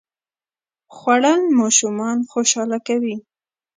[0.95, 3.15] خوړل ماشومان خوشاله کوي